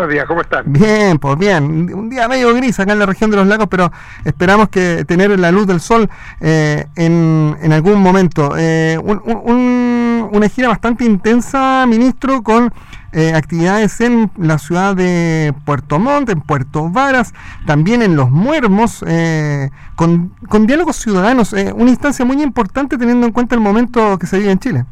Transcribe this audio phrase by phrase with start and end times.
[0.00, 0.62] Buenos días, ¿cómo están?
[0.72, 1.92] Bien, pues bien.
[1.92, 3.90] Un día medio gris acá en la región de los lagos, pero
[4.24, 6.08] esperamos que tener la luz del sol
[6.40, 8.54] eh, en, en, algún momento.
[8.56, 12.72] Eh, un, un, una gira bastante intensa, ministro, con
[13.12, 17.34] eh, actividades en la ciudad de Puerto Montt, en Puerto Varas,
[17.66, 21.52] también en Los Muermos, eh, con, con, diálogos ciudadanos.
[21.54, 24.84] Eh, una instancia muy importante teniendo en cuenta el momento que se vive en Chile.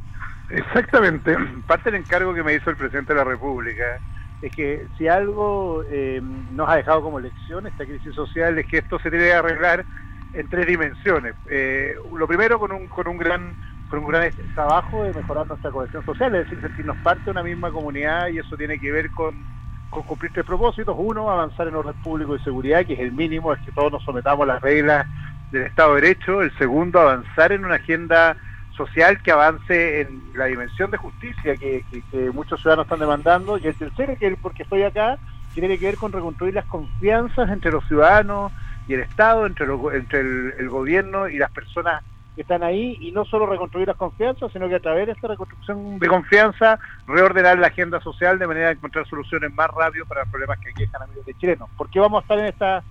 [0.50, 1.36] Exactamente.
[1.68, 3.84] Parte del encargo que me hizo el presidente de la República
[4.42, 8.78] es que si algo eh, nos ha dejado como lección esta crisis social es que
[8.78, 9.86] esto se tiene que arreglar
[10.32, 11.34] en tres dimensiones.
[11.50, 13.56] Eh, lo primero con un, con un gran
[13.88, 17.42] con un gran trabajo de mejorar nuestra cohesión social, es decir, sentirnos parte de una
[17.44, 19.32] misma comunidad y eso tiene que ver con,
[19.90, 20.94] con cumplir tres propósitos.
[20.98, 24.02] Uno, avanzar en orden público y seguridad, que es el mínimo, es que todos nos
[24.02, 25.06] sometamos a las reglas
[25.52, 26.42] del Estado de Derecho.
[26.42, 28.36] El segundo, avanzar en una agenda
[28.76, 31.84] social que avance en la dimensión de justicia que,
[32.32, 33.58] muchos ciudadanos están demandando.
[33.58, 35.18] Y el tercero, que porque estoy acá,
[35.54, 38.52] tiene que ver con reconstruir las confianzas entre los ciudadanos
[38.86, 42.98] y el Estado, entre, lo, entre el, el, gobierno y las personas que están ahí,
[43.00, 46.78] y no solo reconstruir las confianzas, sino que a través de esta reconstrucción de confianza,
[47.06, 50.68] reordenar la agenda social de manera de encontrar soluciones más rápido para los problemas que
[50.70, 51.70] aquejan a miles de chilenos.
[51.78, 52.84] ¿Por qué vamos a estar en esta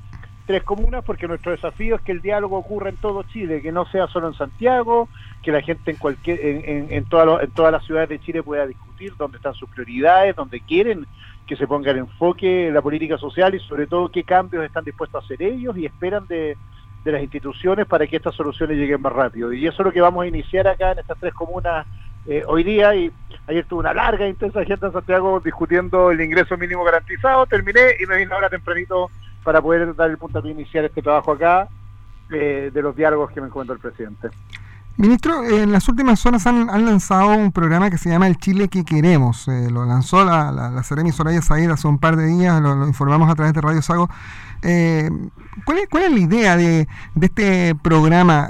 [0.45, 3.85] tres comunas porque nuestro desafío es que el diálogo ocurra en todo Chile, que no
[3.85, 5.09] sea solo en Santiago,
[5.41, 8.19] que la gente en cualquier en, en, en, toda lo, en todas las ciudades de
[8.19, 11.05] Chile pueda discutir dónde están sus prioridades, dónde quieren
[11.47, 14.83] que se ponga el enfoque en la política social y sobre todo qué cambios están
[14.83, 16.57] dispuestos a hacer ellos y esperan de,
[17.03, 19.53] de las instituciones para que estas soluciones lleguen más rápido.
[19.53, 21.85] Y eso es lo que vamos a iniciar acá en estas tres comunas
[22.27, 23.11] eh, hoy día y
[23.45, 27.95] ayer tuve una larga e intensa agenda en Santiago discutiendo el ingreso mínimo garantizado, terminé
[27.99, 29.11] y me vine ahora tempranito
[29.45, 31.69] para poder dar el punto de iniciar este trabajo acá
[32.31, 34.29] eh, de los diálogos que me comentó el presidente.
[34.97, 38.83] Ministro, en las últimas horas han, lanzado un programa que se llama El Chile que
[38.83, 39.47] queremos.
[39.47, 42.87] Eh, lo lanzó la, la, la Seremi Soraya Said hace un par de días, lo,
[42.87, 44.09] informamos a través de Radio Sago.
[44.63, 45.09] Eh,
[45.65, 48.49] ¿cuál, es, ¿Cuál es la idea de, de este programa?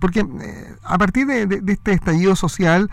[0.00, 0.26] Porque
[0.82, 2.90] a partir de, este estallido social,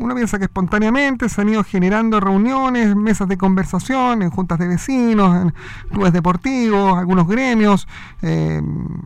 [0.00, 4.66] uno piensa que espontáneamente se han ido generando reuniones, mesas de conversación, en juntas de
[4.66, 5.54] vecinos, en
[5.90, 7.86] clubes deportivos, algunos gremios,
[8.22, 8.60] eh,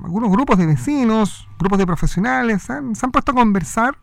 [0.04, 3.96] algunos grupos de vecinos, grupos de profesionales, se han, se han puesto a conversar,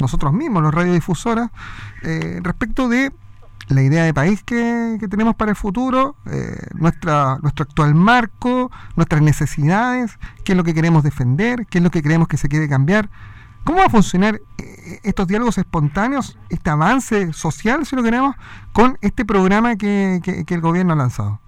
[0.00, 1.50] nosotros mismos, los radiodifusoras,
[2.02, 3.12] eh, respecto de
[3.68, 9.20] la idea de país que, tenemos para el futuro, eh, nuestra, nuestro actual marco, nuestras
[9.20, 12.68] necesidades, qué es lo que queremos defender, qué es lo que creemos que se quiere
[12.68, 13.10] cambiar.
[13.68, 14.40] ¿Cómo va a funcionar
[15.04, 18.34] estos diálogos espontáneos, este avance social, si lo queremos,
[18.72, 21.38] con este programa que, que, que, el gobierno ha lanzado?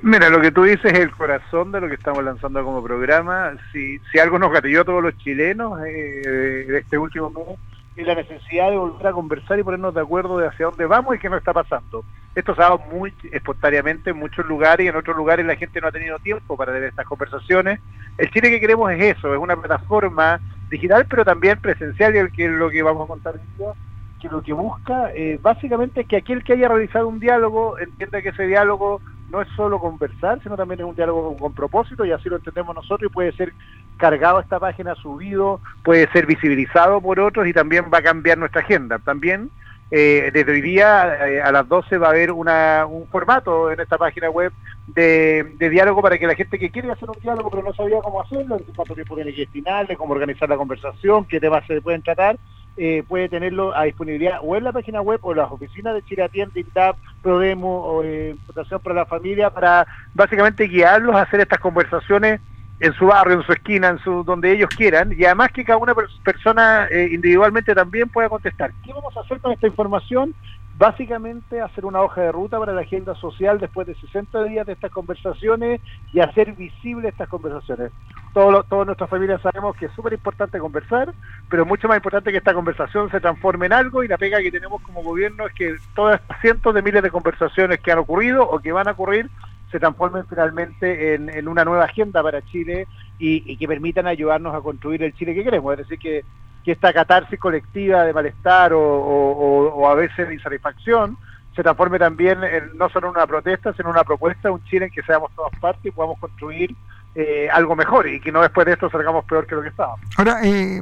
[0.00, 3.58] Mira, lo que tú dices es el corazón de lo que estamos lanzando como programa.
[3.74, 7.58] Si, si algo nos gatilló a todos los chilenos eh, de este último mes,
[7.94, 11.14] es la necesidad de volver a conversar y ponernos de acuerdo de hacia dónde vamos
[11.14, 12.06] y qué nos está pasando.
[12.34, 15.80] Esto se ha dado muy espontáneamente en muchos lugares y en otros lugares la gente
[15.80, 17.80] no ha tenido tiempo para tener estas conversaciones.
[18.18, 22.44] El Chile que queremos es eso, es una plataforma digital, pero también presencial, y que
[22.44, 23.74] es lo que vamos a contar hoy
[24.20, 28.20] que lo que busca eh, básicamente es que aquel que haya realizado un diálogo entienda
[28.20, 32.12] que ese diálogo no es solo conversar, sino también es un diálogo con, propósito, y
[32.12, 33.52] así lo entendemos nosotros, y puede ser
[33.96, 38.60] cargado esta página, subido, puede ser visibilizado por otros, y también va a cambiar nuestra
[38.60, 38.98] agenda.
[38.98, 39.50] También
[39.90, 43.80] eh, desde hoy día eh, a las 12 va a haber una, un formato en
[43.80, 44.52] esta página web
[44.86, 48.20] de, diálogo para que la gente que quiere hacer un diálogo pero no sabía cómo
[48.20, 52.38] hacerlo, cuánto tiempo tiene que destinarle, cómo organizar la conversación, qué temas se pueden tratar,
[52.76, 56.04] eh, puede tenerlo a disponibilidad o en la página web o en las oficinas de
[56.04, 61.40] Chile Atiende, INTAP, Prodemo o eh, Fundación para la Familia para básicamente guiarlos a hacer
[61.40, 62.40] estas conversaciones
[62.80, 65.78] en su barrio, en su esquina, en su donde ellos quieran, y además que cada
[65.78, 68.72] una persona eh, individualmente también pueda contestar.
[68.84, 70.34] ¿Qué vamos a hacer con esta información?
[70.78, 74.72] Básicamente hacer una hoja de ruta para la agenda social después de 60 días de
[74.72, 75.82] estas conversaciones
[76.14, 77.92] y hacer visibles estas conversaciones.
[78.32, 81.12] Todos, todas nuestras familias sabemos que es súper importante conversar,
[81.50, 84.50] pero mucho más importante que esta conversación se transforme en algo y la pega que
[84.50, 88.58] tenemos como gobierno es que todas cientos de miles de conversaciones que han ocurrido o
[88.60, 89.28] que van a ocurrir
[89.70, 92.86] se transformen finalmente en, en una nueva agenda para Chile
[93.18, 95.72] y, que permitan ayudarnos a construir el Chile que queremos.
[95.72, 96.24] Es decir, que,
[96.64, 101.16] que esta catarsis colectiva de malestar o, o, o a veces de insatisfacción
[101.54, 104.86] se transforme también en, no solo en una protesta, sino en una propuesta, un Chile
[104.86, 106.74] en que seamos todas partes y podamos construir
[107.14, 110.00] eh, algo mejor y que no después de esto salgamos peor que lo que estábamos.
[110.16, 110.80] Ahora, eh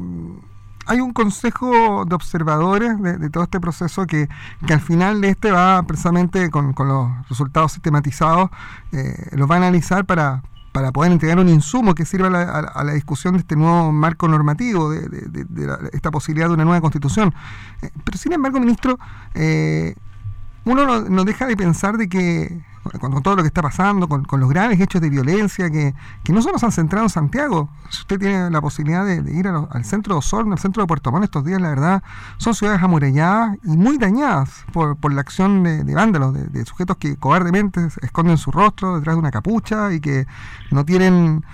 [0.89, 4.29] hay un consejo de observadores de, de todo este proceso que,
[4.67, 8.51] que, al final de este va precisamente con, los resultados sistematizados,
[8.93, 10.43] eh, los va a analizar para,
[10.73, 13.93] para poder entregar un insumo que sirva a la, a la discusión de este nuevo
[13.93, 17.35] marco normativo, de, de, de la, esta posibilidad de una nueva constitución.
[17.83, 18.99] Eh, pero sin embargo, ministro,
[19.35, 19.95] eh,
[20.65, 22.63] uno no, deja de pensar de que
[23.01, 25.95] con, todo lo que está pasando, con, los graves hechos de violencia que,
[26.29, 27.69] no solo se han centrado en Santiago.
[27.91, 31.11] Si usted tiene la posibilidad de, ir al centro de Osorno, al centro de Puerto
[31.11, 32.03] Montt estos días, la verdad,
[32.39, 37.89] son ciudades amurelladas y muy dañadas por, la acción de, vándalos, de, sujetos que cobardemente
[38.03, 40.27] esconden su rostro detrás de una capucha y que
[40.71, 41.45] no tienen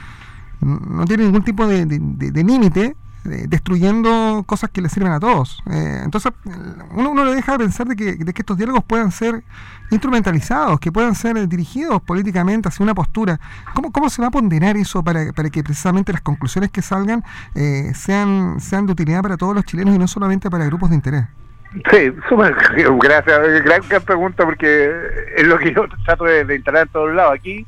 [0.65, 5.63] no tienen ningún tipo de, límite eh, destruyendo cosas que le sirven a todos.
[5.71, 6.33] Eh, entonces,
[6.93, 9.43] uno, uno le deja de pensar de que, de que, estos diálogos puedan ser
[9.91, 13.41] instrumentalizados, que puedan ser dirigidos políticamente hacia una postura.
[13.75, 17.25] ¿Cómo, cómo se va a ponderar eso para, para que precisamente las conclusiones que salgan
[17.55, 20.97] eh, sean, sean de utilidad para todos los chilenos y no solamente para grupos de
[20.97, 21.25] interés?
[21.91, 22.13] Sí,
[23.01, 23.65] gracias.
[23.65, 24.91] Gran, gran, pregunta porque
[25.37, 27.35] es lo que yo trato de, de instalar en todos lados.
[27.35, 27.67] Aquí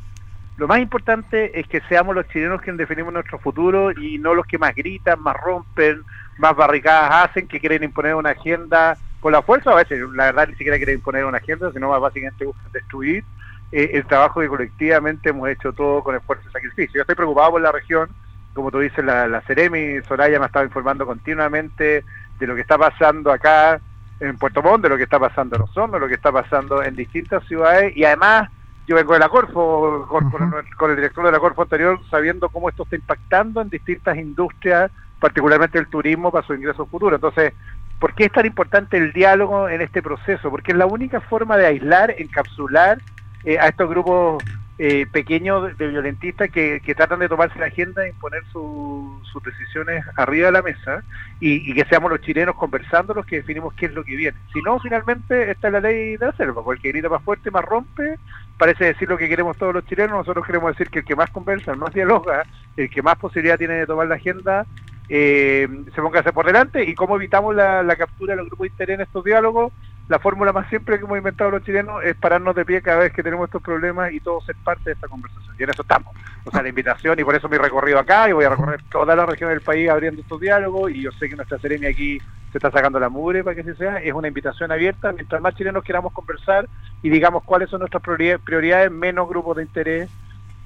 [0.56, 4.46] lo más importante es que seamos los chilenos quienes definimos nuestro futuro y no los
[4.46, 6.02] que más gritan, más rompen,
[6.38, 10.48] más barricadas hacen, que quieren imponer una agenda con la fuerza, a veces la verdad
[10.48, 13.24] ni siquiera quieren imponer una agenda, sino más básicamente buscan destruir
[13.72, 16.94] eh, el trabajo que colectivamente hemos hecho todo con esfuerzo y sacrificio.
[16.94, 18.08] Yo estoy preocupado por la región,
[18.54, 22.04] como tú dices, la, la Ceremi, Soraya me ha estado informando continuamente
[22.38, 23.80] de lo que está pasando acá
[24.20, 26.82] en Puerto Montt, de lo que está pasando en Osorno, de lo que está pasando
[26.82, 27.94] en distintas ciudades.
[27.96, 28.48] Y además
[28.86, 32.84] yo vengo de la Corfo, con, el, director de la Corfo anterior, sabiendo cómo esto
[32.84, 37.16] está impactando en distintas industrias, particularmente el turismo, para su ingreso futuro.
[37.16, 37.52] Entonces,
[37.98, 40.50] ¿por qué es tan importante el diálogo en este proceso?
[40.50, 42.98] Porque es la única forma de aislar, encapsular
[43.44, 44.42] eh, a estos grupos
[44.78, 50.46] eh, pequeños de violentistas que, tratan de tomarse la agenda e imponer sus decisiones arriba
[50.46, 51.02] de la mesa
[51.40, 54.36] y, que seamos los chilenos conversando los que definimos qué es lo que viene.
[54.52, 57.50] Si no, finalmente esta es la ley de la selva, porque que grita más fuerte,
[57.50, 58.18] más rompe,
[58.56, 61.30] parece decir lo que queremos todos los chilenos, nosotros queremos decir que el que más
[61.30, 62.44] conversa, el más dialoga,
[62.76, 64.66] el que más posibilidad tiene de tomar la agenda,
[65.08, 68.48] eh, se ponga a hacer por delante y cómo evitamos la, la captura de los
[68.48, 69.72] grupos de interés en estos diálogos
[70.08, 73.12] la fórmula más simple que hemos inventado los chilenos es pararnos de pie cada vez
[73.12, 75.54] que tenemos estos problemas y todos ser parte de esta conversación.
[75.58, 76.14] Y en eso estamos.
[76.44, 79.16] O sea, la invitación, y por eso mi recorrido acá, y voy a recorrer toda
[79.16, 82.20] la región del país abriendo estos diálogos, y yo sé que nuestra serenia aquí
[82.52, 85.10] se está sacando la mugre para que sea, es una invitación abierta.
[85.12, 86.68] Mientras más chilenos queramos conversar
[87.02, 90.10] y digamos cuáles son nuestras prioridades, menos grupos de interés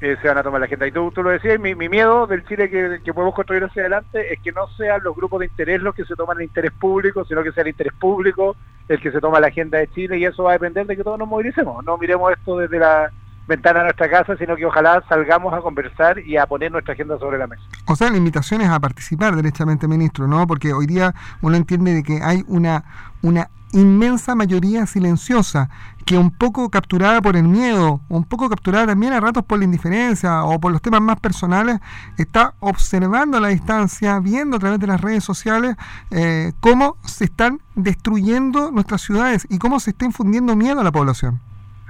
[0.00, 0.86] eh, se van a tomar la agenda.
[0.86, 4.32] Y tú, lo decías, mi, mi miedo del Chile que, que, podemos construir hacia adelante
[4.32, 7.24] es que no sean los grupos de interés los que se toman el interés público,
[7.24, 8.56] sino que sea el interés público
[8.90, 11.04] el que se toma la agenda de Chile y eso va a depender de que
[11.04, 11.84] todos nos movilicemos.
[11.84, 13.08] No miremos esto desde la
[13.46, 17.16] ventana de nuestra casa, sino que ojalá salgamos a conversar y a poner nuestra agenda
[17.18, 17.62] sobre la mesa.
[17.86, 20.44] O sea, la invitación es a participar derechamente, ministro, ¿no?
[20.46, 22.84] Porque hoy día uno entiende de que hay una,
[23.22, 25.68] una inmensa mayoría silenciosa,
[26.04, 29.64] que un poco capturada por el miedo, un poco capturada también a ratos por la
[29.64, 31.78] indiferencia o por los temas más personales,
[32.18, 35.76] está observando a la distancia, viendo a través de las redes sociales
[36.10, 40.92] eh, cómo se están destruyendo nuestras ciudades y cómo se está infundiendo miedo a la
[40.92, 41.40] población.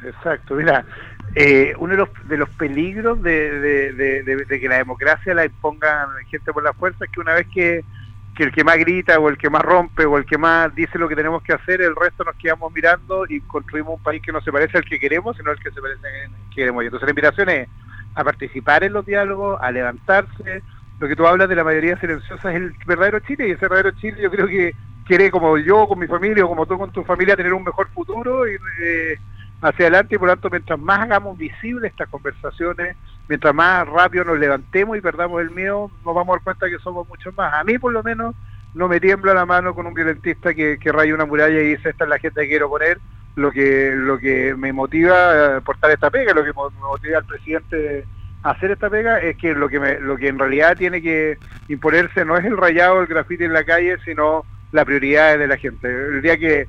[0.05, 0.85] Exacto, mira,
[1.35, 6.53] eh, uno de los, de los peligros de, de, que la democracia la imponga gente
[6.53, 7.85] por la fuerza es que una vez que
[8.41, 10.99] que el que más grita o el que más rompe o el que más dice
[10.99, 14.33] lo que tenemos que hacer, el resto nos quedamos mirando y construimos un país que
[14.33, 16.83] no se parece al que queremos, sino al que se parece al que queremos.
[16.83, 17.69] Y entonces la invitación es
[18.15, 20.63] a participar en los diálogos, a levantarse.
[21.01, 23.91] Lo que tú hablas de la mayoría silenciosa es el verdadero Chile y ese verdadero
[23.91, 27.05] Chile yo creo que quiere como yo con mi familia o como tú con tu
[27.05, 29.19] familia tener un mejor futuro y eh,
[29.61, 32.97] hacia adelante y por lo tanto mientras más hagamos visibles estas conversaciones,
[33.31, 36.81] mientras más rápido nos levantemos y perdamos el miedo, nos vamos a dar cuenta que
[36.81, 37.55] somos muchos más.
[37.55, 38.35] A mí por lo menos
[38.75, 41.91] no me tiembla la mano con un violentista que, que raya una muralla y dice
[41.91, 42.99] esta es la gente que quiero poner.
[43.37, 47.25] Lo que, lo que me motiva a portar esta pega, lo que me motiva al
[47.25, 48.05] presidente
[48.43, 51.39] a hacer esta pega es que lo que me, lo que en realidad tiene que
[51.69, 55.57] imponerse no es el rayado, el grafiti en la calle, sino la prioridad de la
[55.57, 55.87] gente.
[55.87, 56.67] El día que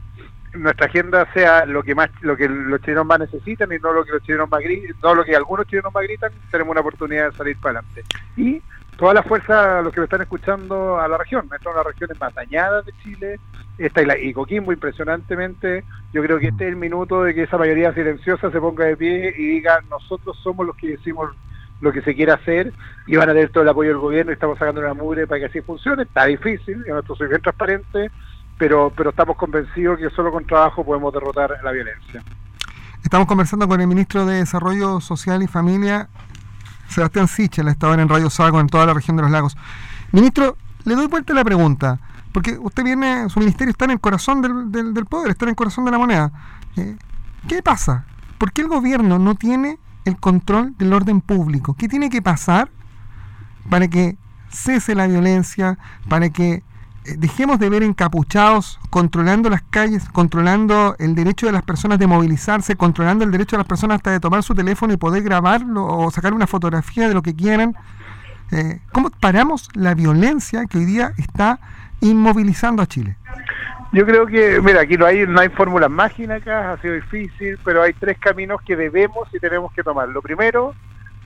[0.54, 4.04] nuestra agenda sea lo que más lo que los chilenos más necesitan y no lo
[4.04, 7.32] que los chilenos más gritan, no lo que algunos chilenos más gritan, tenemos una oportunidad
[7.32, 8.04] de salir para adelante.
[8.36, 8.62] Y
[8.98, 11.88] toda la fuerza, los que me están escuchando a la región, esta es una las
[11.88, 13.40] regiones más dañadas de Chile,
[13.78, 17.44] esta y, la, y Coquimbo impresionantemente, yo creo que este es el minuto de que
[17.44, 21.32] esa mayoría silenciosa se ponga de pie y diga, nosotros somos los que decimos
[21.80, 22.74] lo que se quiere hacer
[23.08, 25.40] y van a tener todo el apoyo del gobierno y estamos sacando una mugre para
[25.40, 28.12] que así funcione, está difícil, yo soy bien transparente,
[28.62, 32.24] pero, pero estamos convencidos que solo con trabajo podemos derrotar la violencia.
[33.04, 36.10] Estamos conversando con el ministro de Desarrollo Social y Familia,
[36.88, 39.58] Sebastián Sichel, está ahora en Radio Sago, en toda la región de los lagos.
[40.12, 41.98] Ministro, le doy vuelta a la pregunta,
[42.34, 45.56] porque usted viene, su ministerio está en el corazón del, del, poder, está en el
[45.56, 46.32] corazón de la moneda.
[46.78, 46.98] Eh,
[47.48, 48.06] ¿Qué pasa?
[48.38, 51.74] ¿Por qué el gobierno no tiene el control del orden público?
[51.74, 52.70] ¿Qué tiene que pasar
[53.72, 56.62] para que cese la violencia, para que
[57.04, 62.76] dejemos de ver encapuchados controlando las calles, controlando el derecho de las personas de movilizarse,
[62.76, 66.12] controlando el derecho de las personas hasta de tomar su teléfono y poder grabarlo o
[66.12, 67.76] sacar una fotografía de lo que quieran.
[68.52, 71.60] Eh, ¿Cómo paramos la violencia que hoy día está
[72.02, 73.16] inmovilizando a Chile?
[73.94, 77.82] Yo creo que, mira, aquí no hay, no hay fórmulas mágicas, ha sido difícil, pero
[77.82, 80.08] hay tres caminos que debemos y tenemos que tomar.
[80.08, 80.74] Lo primero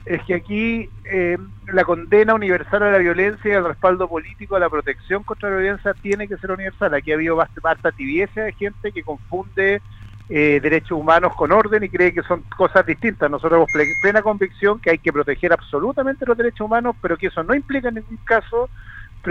[0.06, 1.36] es que aquí eh,
[1.72, 5.56] la condena universal a la violencia y el respaldo político a la protección contra la
[5.56, 6.94] violencia tiene que ser universal.
[6.94, 9.82] Aquí ha habido bastante tibieza de gente que confunde
[10.28, 13.28] eh, derechos humanos con orden y cree que son cosas distintas.
[13.28, 17.42] Nosotros tenemos plena convicción que hay que proteger absolutamente los derechos humanos, pero que eso
[17.42, 18.70] no implica en ningún caso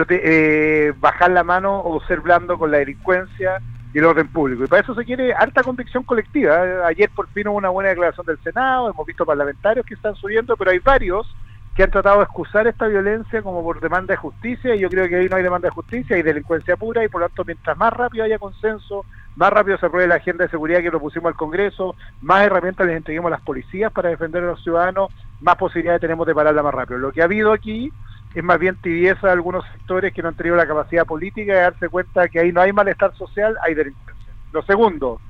[0.10, 3.62] eh, bajar la mano o ser blando con la delincuencia
[3.96, 4.66] y el orden público.
[4.66, 6.86] Y para eso se quiere harta convicción colectiva.
[6.86, 10.58] Ayer por fin hubo una buena declaración del Senado, hemos visto parlamentarios que están subiendo,
[10.58, 11.34] pero hay varios
[11.74, 15.08] que han tratado de excusar esta violencia como por demanda de justicia, y yo creo
[15.08, 17.78] que ahí no hay demanda de justicia, hay delincuencia pura, y por lo tanto mientras
[17.78, 19.06] más rápido haya consenso,
[19.38, 22.98] más rápido se apruebe la agenda de seguridad que propusimos al Congreso, más herramientas les
[22.98, 25.10] entreguemos a las policías para defender a los ciudadanos,
[25.40, 27.00] más posibilidades tenemos de pararla más rápido.
[27.00, 27.94] Lo que ha habido aquí
[28.36, 31.62] es más bien tibieza de algunos sectores que no han tenido la capacidad política de
[31.62, 34.34] darse cuenta que ahí no hay malestar social, hay delincuencia.
[34.52, 35.22] Lo segundo,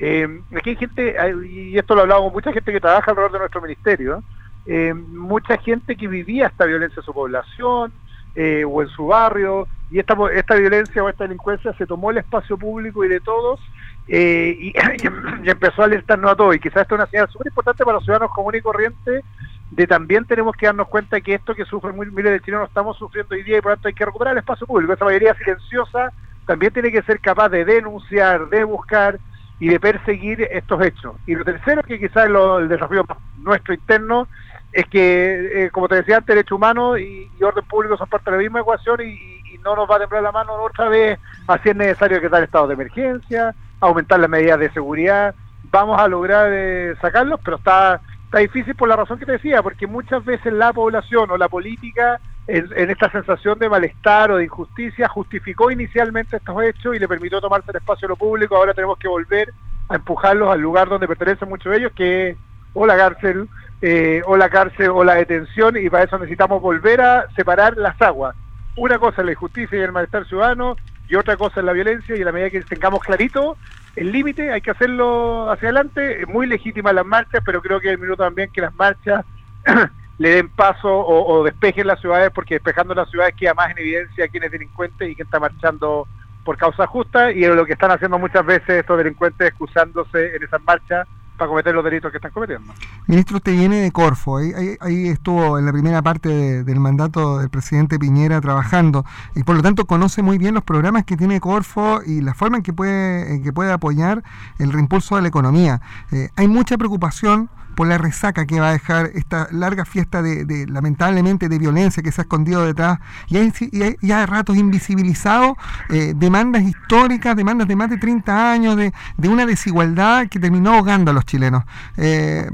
[0.00, 1.16] eh, aquí hay gente,
[1.48, 4.24] y esto lo hablado con mucha gente que trabaja alrededor de nuestro ministerio,
[4.66, 7.92] eh, mucha gente que vivía esta violencia en su población
[8.34, 12.18] eh, o en su barrio, y esta, esta violencia o esta delincuencia se tomó el
[12.18, 13.60] espacio público y de todos
[14.08, 16.56] y, y, empezó a alertarnos a todos.
[16.56, 19.24] Y quizás esto es una señal súper importante para los ciudadanos comunes y corrientes
[19.70, 23.34] de también tenemos que darnos cuenta que esto que sufren miles de chilenos estamos sufriendo
[23.34, 24.92] hoy día y por lo tanto hay que recuperar el espacio público.
[24.92, 26.12] Esa mayoría silenciosa
[26.46, 29.18] también tiene que ser capaz de denunciar, de buscar
[29.60, 31.16] y de perseguir estos hechos.
[31.26, 33.04] Y lo tercero, que quizás el desafío
[33.38, 34.28] nuestro interno,
[34.72, 38.36] es que, eh, como te decía antes, derecho humano y, orden público son parte de
[38.36, 41.76] la misma ecuación y, no nos va a temblar la mano otra vez, así es
[41.76, 45.34] necesario que dar estado de emergencia, aumentar las medidas de seguridad,
[45.64, 49.62] vamos a lograr eh, sacarlos, pero está está difícil por la razón que te decía,
[49.62, 54.44] porque muchas veces la población o la política, en, esta sensación de malestar o de
[54.44, 58.54] injusticia, justificó inicialmente estos hechos y le permitió tomarse el espacio de lo público.
[58.54, 59.50] Ahora tenemos que volver
[59.88, 62.36] a empujarlos al lugar donde pertenecen muchos de ellos, que es
[62.74, 63.48] o la cárcel,
[63.80, 68.00] eh, o la cárcel o la detención, y para eso necesitamos volver a separar las
[68.02, 68.36] aguas.
[68.76, 70.76] Una cosa es la injusticia y el malestar ciudadano,
[71.08, 73.56] y otra cosa es la violencia, y a la medida que tengamos clarito
[73.98, 77.88] el límite, hay que hacerlo hacia adelante, es muy legítima las marchas, pero creo que
[77.88, 79.24] es el minuto también que las marchas
[80.18, 84.28] le den paso o, despejen las ciudades, porque despejando las ciudades queda más en evidencia
[84.28, 86.06] quién es delincuente y quién está marchando
[86.44, 90.62] por causa justa, y lo que están haciendo muchas veces estos delincuentes excusándose en esas
[90.62, 91.06] marchas
[91.38, 92.74] para cometer los delitos que están cometiendo.
[93.06, 97.98] Ministro, usted viene de Corfo, ahí, estuvo en la primera parte del mandato del presidente
[97.98, 102.20] Piñera trabajando y por lo tanto conoce muy bien los programas que tiene Corfo y
[102.20, 104.22] la forma en que puede, que puede apoyar
[104.58, 105.80] el reimpulso de la economía.
[106.10, 110.66] Eh, hay mucha preocupación por la resaca que va a dejar esta larga fiesta de,
[110.68, 113.52] lamentablemente de violencia que se ha escondido detrás y hay,
[114.00, 115.56] de ratos invisibilizado
[115.88, 120.74] eh, demandas históricas, demandas de más de 30 años de, de una desigualdad que terminó
[120.74, 121.62] ahogando a los chilenos.
[121.96, 122.50] Eh,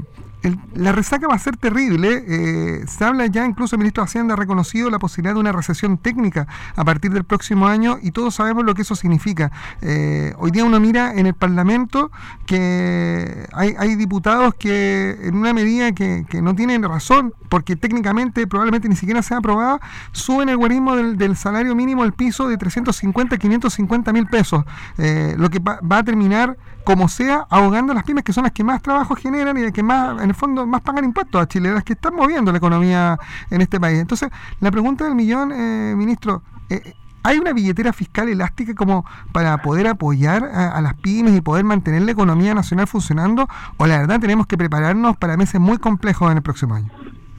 [0.73, 2.23] la resaca va a ser terrible.
[2.27, 5.51] Eh, se habla ya, incluso el ministro de Hacienda ha reconocido la posibilidad de una
[5.51, 9.51] recesión técnica a partir del próximo año y todos sabemos lo que eso significa.
[9.81, 12.11] Eh, hoy día uno mira en el Parlamento
[12.45, 18.95] que hay, diputados que en una medida que, no tienen razón, porque técnicamente probablemente ni
[18.95, 19.79] siquiera se ha aprobado,
[20.11, 24.63] suben el guarismo del, salario mínimo al piso de 350 a 550 mil pesos,
[24.97, 28.53] eh, lo que va, va a terminar como sea, ahogando las pymes que son las
[28.53, 31.47] que más trabajo generan y las que más, en el fondo, más pagan impuestos a
[31.47, 33.17] Chile, las que están moviendo la economía
[33.49, 33.99] en este país.
[33.99, 34.29] Entonces,
[34.61, 39.87] la pregunta del millón, eh, ministro, eh, ¿hay una billetera fiscal elástica como para poder
[39.87, 43.47] apoyar a, las pymes y poder mantener la economía nacional funcionando?
[43.77, 46.91] ¿O la verdad tenemos que prepararnos para meses muy complejos en el próximo año?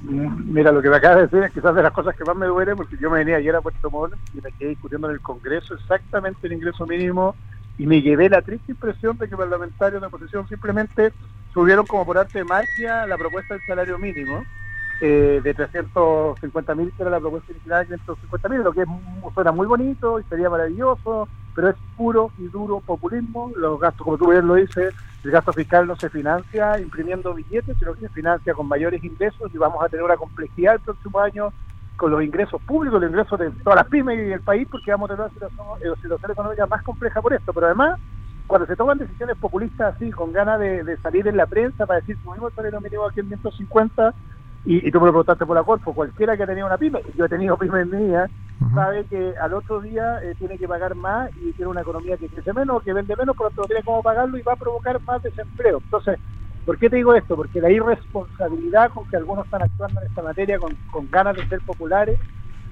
[0.03, 2.47] Mira, lo que me acabas de decir es quizás de las cosas que más me
[2.47, 5.21] duele, porque yo me venía ayer a Puerto Montt y me quedé discutiendo en el
[5.21, 7.35] Congreso exactamente el ingreso mínimo
[7.79, 11.13] y me llevé la triste impresión de que parlamentarios de oposición simplemente
[11.53, 14.45] subieron como por arte de magia la propuesta del salario mínimo
[15.01, 18.89] eh, de 350 mil, que era la propuesta inicial de 350 mil, lo que es,
[19.35, 23.53] suena muy bonito y sería maravilloso, pero es puro y duro populismo.
[23.57, 27.77] Los gastos, como tú bien lo dices, el gasto fiscal no se financia imprimiendo billetes,
[27.79, 31.21] sino que se financia con mayores ingresos y vamos a tener una complejidad el próximo
[31.21, 31.53] año
[31.97, 35.11] con los ingresos públicos, los ingresos de todas las pymes y el país, porque vamos
[35.11, 37.53] a tener una situación, económica más compleja por esto.
[37.53, 37.99] Pero además,
[38.47, 42.17] cuando se toman decisiones populistas así, con ganas de, salir en la prensa para decir,
[42.23, 44.15] subimos el salario mínimo aquí en 150,
[44.65, 47.01] y, y tú me lo preguntaste por la cuerpo, cualquiera que ha tenido una pyme,
[47.17, 48.31] yo he tenido pymes mías,
[48.75, 52.29] sabe que al otro día eh, tiene que pagar más y tiene una economía que
[52.29, 55.23] crece menos, que vende menos, pero no tiene cómo pagarlo y va a provocar más
[55.23, 55.79] desempleo.
[55.85, 56.19] Entonces,
[56.67, 57.37] ¿por qué te digo esto?
[57.37, 61.61] Porque la irresponsabilidad con que algunos están actuando en esta materia con, ganas de ser
[61.61, 62.19] populares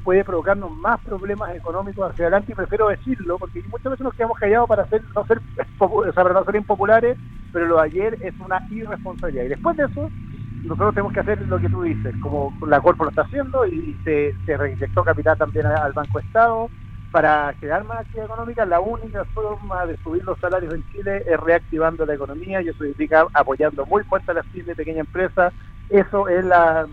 [0.02, 4.36] puede provocarnos más problemas económicos hacia adelante y prefiero decirlo porque muchas veces nos quedamos
[4.36, 5.40] callados para no ser,
[5.78, 7.16] o no ser impopulares,
[7.52, 9.44] pero lo de ayer es una irresponsabilidad.
[9.44, 10.10] Y después de eso,
[10.64, 13.96] nosotros tenemos que hacer lo que tú dices, como la Corpo lo está haciendo y
[14.04, 16.70] se, se reinyectó capital también al Banco Estado
[17.14, 18.66] para crear más actividad económica.
[18.66, 22.78] La única forma de subir los salarios en Chile es reactivando la economía y eso
[22.78, 25.54] significa apoyando muy fuerte a las pymes y pequeñas empresas.
[25.90, 26.88] Eso es la,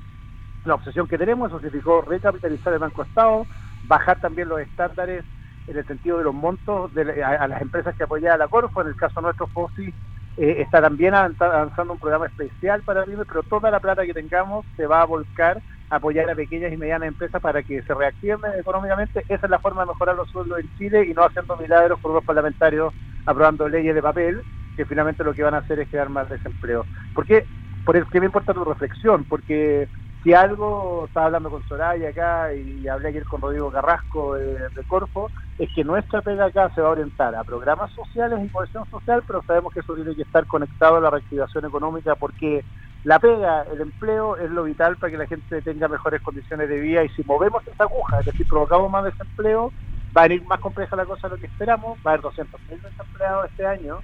[0.69, 3.47] obsesión que tenemos, eso significó recapitalizar el Banco Estado,
[3.87, 5.25] bajar también los estándares
[5.65, 8.89] en el sentido de los montos a, las empresas que apoyaban a la Corfo, en
[8.89, 9.91] el caso nuestro FOSI
[10.37, 14.67] eh, está también avanzando un programa especial para pymes, pero toda la plata que tengamos
[14.77, 19.25] se va a volcar apoyar a pequeñas y medianas empresas para que se reactiven económicamente.
[19.27, 22.13] Esa es la forma de mejorar los sueldos en Chile y no haciendo milagros por
[22.13, 22.93] los parlamentarios
[23.25, 24.41] aprobando leyes de papel,
[24.75, 26.87] que finalmente lo que van a hacer es crear más desempleo.
[27.13, 27.45] ¿Por qué?
[27.83, 29.89] Por el que me importa tu reflexión, porque
[30.23, 35.29] si algo, estaba hablando con Soraya acá y hablé ayer con Rodrigo Carrasco de, Corfo,
[35.57, 39.23] es que nuestra pega acá se va a orientar a programas sociales y cohesión social,
[39.27, 42.63] pero sabemos que eso tiene que estar conectado a la reactivación económica porque
[43.03, 46.79] la pega, el empleo es lo vital para que la gente tenga mejores condiciones de
[46.79, 49.71] vida y si movemos esa aguja, es decir, provocamos más desempleo,
[50.15, 52.81] va a ir más compleja la cosa de lo que esperamos, va a haber 200.000
[52.81, 53.99] desempleados este año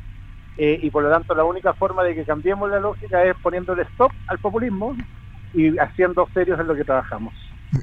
[0.57, 3.83] eh, y por lo tanto la única forma de que cambiemos la lógica es poniéndole
[3.83, 4.95] stop al populismo
[5.53, 7.33] y haciendo serios en lo que trabajamos.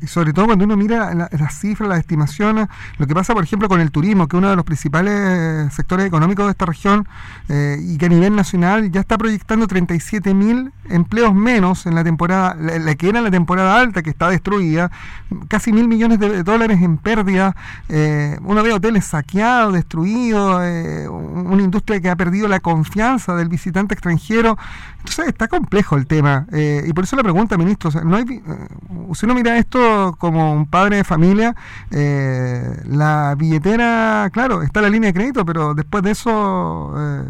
[0.06, 3.80] Sobre todo cuando uno mira las cifras, las estimaciones, lo que pasa, por ejemplo, con
[3.80, 7.06] el turismo, que es uno de los principales sectores económicos de esta región
[7.48, 12.04] eh, y que a nivel nacional ya está proyectando 37 mil empleos menos en la
[12.04, 14.90] temporada, la, que era la temporada alta, que está destruida,
[15.48, 17.54] casi mil millones de dólares en pérdida,
[17.88, 23.48] eh, uno ve hoteles saqueados, destruidos, eh, una industria que ha perdido la confianza del
[23.48, 24.58] visitante extranjero.
[25.04, 26.46] Entonces está complejo el tema.
[26.50, 28.25] y por eso la pregunta, ministro, no hay,
[29.14, 31.54] si uno mira esto, como un padre de familia,
[31.90, 37.25] eh, la billetera, claro, está la línea de crédito, pero después de eso eh,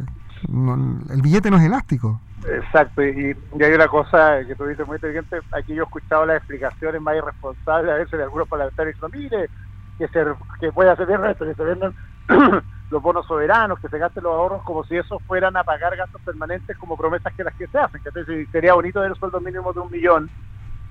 [1.10, 2.20] el billete no es elástico.
[2.46, 6.36] Exacto, y, hay una cosa que tú dices muy inteligente, aquí yo he escuchado las
[6.38, 9.50] explicaciones más irresponsables a veces de algunos parlamentarios diciendo, mire,
[9.98, 10.24] que, se,
[10.60, 11.92] que puede hacer bien esto, que se venden
[12.94, 16.20] los bonos soberanos, que se gasten los ahorros como si esos fueran a pagar gastos
[16.22, 19.72] permanentes como promesas que las que se hacen, que sería bonito ver el sueldo mínimo
[19.72, 20.30] de un millón,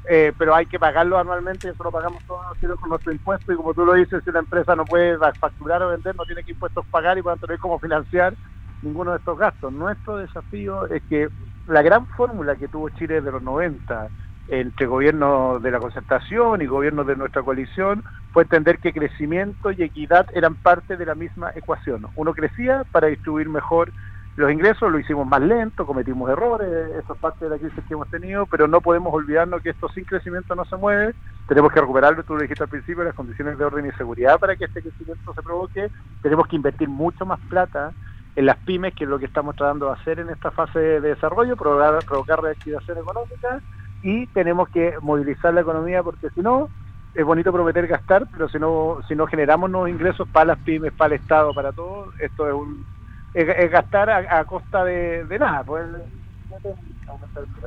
[0.09, 3.55] eh, pero hay que pagarlo anualmente eso lo pagamos todos nosotros con nuestro impuesto y
[3.55, 6.51] como tú lo dices, si una empresa no puede facturar o vender, no tiene que
[6.51, 8.33] impuestos pagar y puede tener cómo financiar
[8.81, 9.71] ninguno de estos gastos.
[9.71, 11.29] Nuestro desafío es que
[11.67, 14.09] la gran fórmula que tuvo Chile de los 90
[14.47, 19.83] entre gobiernos de la concertación y gobiernos de nuestra coalición fue entender que crecimiento y
[19.83, 22.07] equidad eran parte de la misma ecuación.
[22.15, 23.91] Uno crecía para distribuir mejor
[24.35, 27.93] los ingresos lo hicimos más lento, cometimos errores, eso es parte de la crisis que
[27.93, 31.13] hemos tenido, pero no podemos olvidarnos que esto sin crecimiento no se mueve,
[31.47, 34.55] tenemos que recuperarlo, tú lo dijiste al principio, las condiciones de orden y seguridad para
[34.55, 35.91] que este crecimiento se provoque,
[36.23, 37.91] tenemos que invertir mucho más plata
[38.35, 41.01] en las pymes, que es lo que estamos tratando de hacer en esta fase de
[41.01, 43.61] desarrollo, provocar, provocar reactivación económica,
[44.03, 46.69] y tenemos que movilizar la economía porque si no,
[47.15, 50.91] es bonito prometer gastar, pero si no, si no generamos nuevos ingresos para las pymes,
[50.93, 52.85] para el Estado, para todo, esto es un
[53.33, 55.63] es, gastar a, costa de, nada.
[55.63, 55.85] Pues,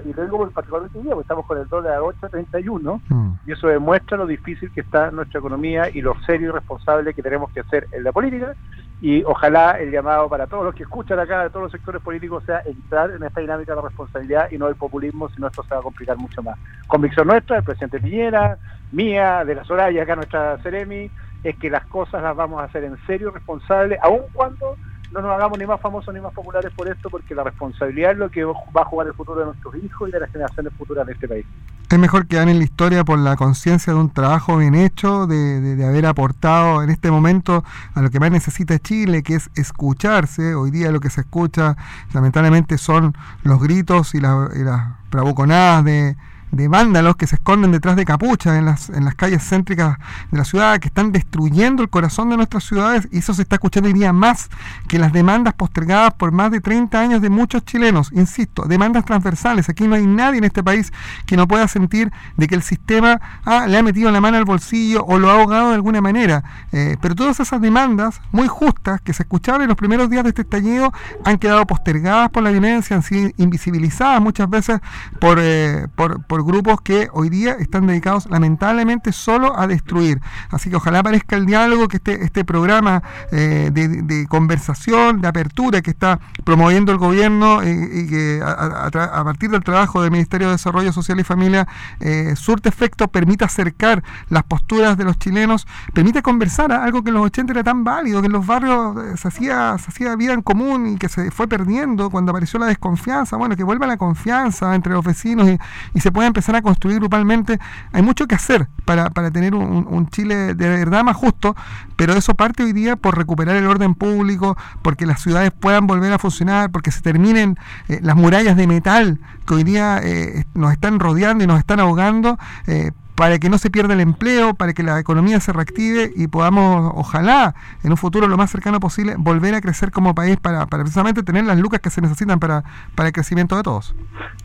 [0.05, 3.33] y luego por el particular de día, estamos con el dólar a 8.31 mm.
[3.47, 7.23] y eso demuestra lo difícil que está nuestra economía y lo serio y responsable que
[7.23, 8.55] tenemos que hacer en la política
[9.01, 12.43] y ojalá el llamado para todos los que escuchan acá de todos los sectores políticos
[12.45, 15.75] sea entrar en esta dinámica de la responsabilidad y no el populismo, sino esto se
[15.75, 16.59] va a complicar mucho más.
[16.87, 18.59] Convicción nuestra, del presidente Piñera,
[18.93, 21.11] mía, de la Soraya, acá nuestra Ceremi,
[21.43, 24.77] es que las cosas las vamos a hacer en serio, responsable, aun cuando
[25.13, 28.19] no nos hagamos ni más famosos ni más populares por esto, porque la responsabilidad es
[28.19, 31.07] lo que va a jugar el futuro de nuestros hijos y de las generaciones futuras
[31.07, 31.47] de este país.
[31.89, 35.61] Es mejor quedar en la historia por la conciencia de un trabajo bien hecho, de,
[35.61, 37.63] de, haber aportado en este momento
[37.95, 40.57] a lo que más necesita Chile, que es escucharse.
[40.57, 41.77] Hoy día lo que se escucha
[42.13, 43.15] lamentablemente son
[43.45, 46.17] los gritos y, y las bravuconadas de
[46.57, 49.99] de vándalos que se esconden detrás de capuchas en las, en las calles céntricas
[50.31, 53.57] de la ciudad, que están destruyendo el corazón de nuestras ciudades, y eso se está
[53.57, 54.49] escuchando hoy día más
[54.89, 59.69] que las demandas postergadas por más de 30 años de muchos chilenos, insisto, demandas transversales.
[59.69, 60.93] Aquí no hay nadie en este país
[61.27, 64.45] que no pueda sentir de que el sistema ah, le ha metido la mano al
[64.45, 66.43] bolsillo o lo ha ahogado de alguna manera.
[66.73, 70.31] Eh, pero todas esas demandas muy justas que se escuchaban en los primeros días de
[70.31, 70.93] este estallido
[71.25, 74.81] han quedado postergadas por la violencia, han sido invisibilizadas muchas veces
[75.21, 80.21] por, eh, por, por grupos que hoy día están dedicados lamentablemente solo a destruir.
[80.51, 85.83] Así que ojalá aparezca el diálogo, que este, este programa eh, de, conversación, de apertura
[85.83, 90.53] que está promoviendo el gobierno eh, y que a, partir del trabajo del Ministerio de
[90.53, 91.67] Desarrollo Social y Familia
[92.01, 97.15] eh, surte efecto, permite acercar las posturas de los chilenos, permite conversar, algo que en
[97.15, 100.43] los 80 era tan válido, que en los barrios se hacía, se hacía vida en
[100.43, 103.37] común y que se fue perdiendo cuando apareció la desconfianza.
[103.37, 105.59] Bueno, que vuelva la confianza entre los vecinos y,
[105.95, 107.59] y se pueda empezar a construir grupalmente.
[107.93, 111.57] Hay mucho que hacer para, para tener un, Chile de verdad más justo,
[111.97, 116.13] pero eso parte hoy día por recuperar el orden público, porque las ciudades puedan volver
[116.13, 117.59] a funcionar, porque se terminen
[117.89, 121.81] eh, las murallas de metal que hoy día eh, nos están rodeando y nos están
[121.81, 122.39] ahogando.
[122.67, 126.29] Eh, para que no se pierda el empleo, para que la economía se reactive y
[126.29, 130.67] podamos, ojalá, en un futuro lo más cercano posible, volver a crecer como país para,
[130.67, 132.63] precisamente tener las lucas que se necesitan para,
[132.95, 133.95] para el crecimiento de todos.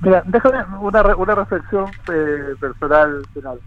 [0.02, 1.86] Mira, déjame una, una reflexión
[2.60, 3.60] personal final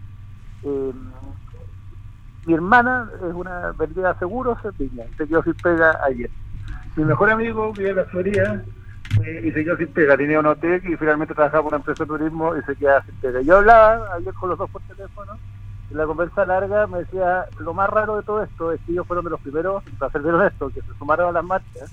[2.45, 6.29] mi hermana es una vendida de seguros en Viña, se quedó sin pega ayer.
[6.95, 8.71] Mi mejor amigo vive en la Florida eh,
[9.23, 12.07] y se quedó sin pega, tenía un hotel y finalmente trabajaba por una empresa de
[12.07, 13.41] turismo y se queda sin pega.
[13.41, 15.39] Yo hablaba ayer con los dos por teléfono
[15.89, 19.07] y la conversa larga me decía, lo más raro de todo esto es que ellos
[19.07, 21.89] fueron de los primeros, para ser bien honesto, que se sumaron a las marchas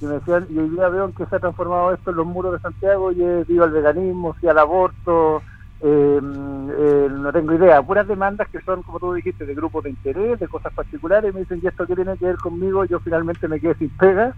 [0.00, 2.26] y me decían, y hoy día veo en que se ha transformado esto en los
[2.26, 5.42] muros de Santiago y es viva el veganismo, sí al aborto,
[5.80, 9.90] eh, eh, no tengo idea, puras demandas que son, como tú dijiste, de grupos de
[9.90, 12.84] interés, de cosas particulares, me dicen, ¿y esto qué tiene que ver conmigo?
[12.84, 14.36] Yo finalmente me quedé sin pega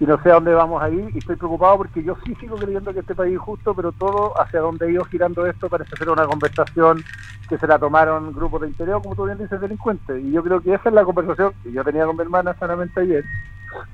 [0.00, 2.56] y no sé a dónde vamos a ir y estoy preocupado porque yo sí sigo
[2.56, 6.10] creyendo que este país es justo, pero todo hacia donde ido girando esto parece ser
[6.10, 7.04] una conversación
[7.48, 10.22] que se la tomaron grupos de interés, como tú bien dices, delincuentes.
[10.22, 13.00] Y yo creo que esa es la conversación que yo tenía con mi hermana sanamente
[13.00, 13.24] ayer,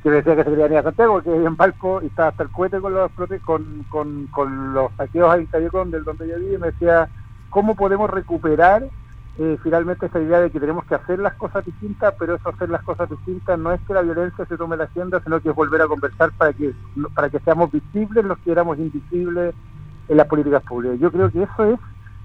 [0.02, 2.50] que decía que se quería venir a Santiago, que en Palco y estaba hasta el
[2.50, 3.10] cohete con los
[3.44, 7.08] con, con, con los saqueos en Callecón, del donde yo viví, y me decía,
[7.50, 8.84] ¿cómo podemos recuperar
[9.38, 12.68] eh, finalmente esta idea de que tenemos que hacer las cosas distintas, pero eso hacer
[12.68, 15.54] las cosas distintas no es que la violencia se tome la agenda, sino que es
[15.54, 16.74] volver a conversar para que,
[17.14, 19.54] para que seamos visibles los que éramos invisibles
[20.08, 20.98] en las políticas públicas.
[20.98, 21.80] Yo creo que eso es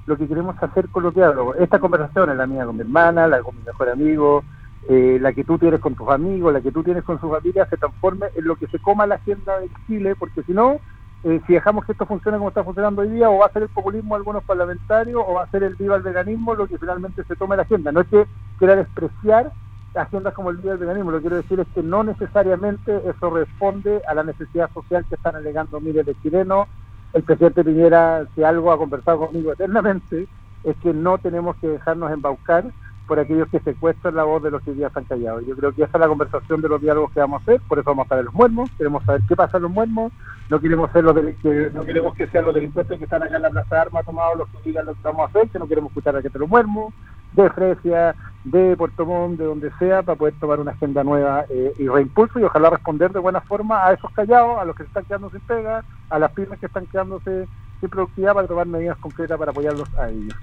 [0.08, 1.56] lo que queremos hacer con lo que hablo.
[1.56, 4.44] Esta conversación es la mía con mi hermana, la con mi mejor amigo,
[4.88, 7.66] eh, la que tú tienes con tus amigos, la que tú tienes con su familia,
[7.68, 10.80] se transforme en lo que se coma la agenda de Chile, porque si no,
[11.26, 13.64] eh, si dejamos que esto funcione como está funcionando hoy día, o va a ser
[13.64, 16.78] el populismo de algunos parlamentarios, o va a ser el viva el veganismo lo que
[16.78, 17.92] finalmente se tome la agenda.
[17.92, 18.28] No es que
[18.60, 19.52] quiera despreciar
[19.96, 23.32] agendas como el viva el veganismo, lo que quiero decir es que no necesariamente eso
[23.32, 26.68] responde a la necesidad social que están alegando miles de chilenos.
[27.14, 30.28] El presidente Piñera, si algo ha conversado conmigo eternamente,
[30.64, 32.66] es que no tenemos que dejarnos embaucar
[33.08, 35.46] por aquellos que secuestran la voz de los que hoy día están callados.
[35.46, 37.80] Yo creo que esa es la conversación de los diálogos que vamos a hacer, por
[37.80, 40.12] eso vamos a estar en los muermos, queremos saber qué pasa en los muermos,
[40.50, 43.42] no queremos ser los que, no queremos que sean los delincuentes que están acá en
[43.42, 45.68] la Plaza de Armas tomados los que digan lo que vamos a hacer, que no
[45.68, 46.94] queremos escuchar a que te los muermos,
[47.34, 51.74] de Fresia, de Puerto Montt, de donde sea, para poder tomar una agenda nueva eh,
[51.78, 54.88] y reimpulso y ojalá responder de buena forma a esos callados, a los que se
[54.88, 57.48] están quedando sin pega, a las pymes que están quedándose
[57.80, 60.36] sin productividad para tomar medidas concretas para apoyarlos a ellos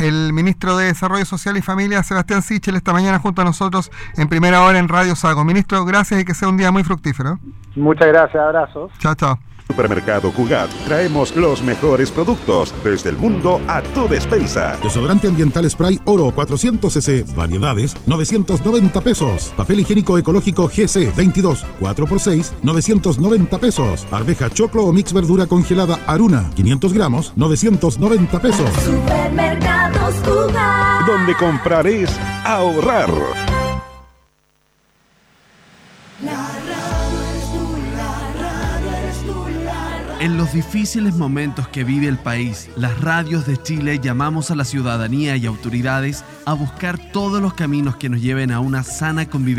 [0.00, 4.28] el ministro de Desarrollo Social y Familia, Sebastián Sichel, esta mañana junto a nosotros en
[4.28, 5.44] primera hora en Radio Sago.
[5.44, 7.38] Ministro, gracias y que sea un día muy fructífero.
[7.76, 8.90] Muchas gracias, abrazos.
[8.98, 9.38] Chao, chao.
[9.70, 10.68] Supermercado Jugat.
[10.84, 14.76] Traemos los mejores productos desde el mundo a tu despensa.
[14.82, 17.24] Desodorante ambiental spray oro 400 cc.
[17.36, 19.52] Variedades 990 pesos.
[19.56, 24.06] Papel higiénico ecológico GC 22 4x6 990 pesos.
[24.10, 28.70] Arveja choclo o mix verdura congelada Aruna 500 gramos 990 pesos.
[28.84, 31.06] Supermercados Jugat.
[31.06, 32.10] Donde comprar es
[32.44, 33.10] ahorrar.
[40.20, 44.66] En los difíciles momentos que vive el país, las radios de Chile llamamos a la
[44.66, 49.40] ciudadanía y autoridades a buscar todos los caminos que nos lleven a una sana convivencia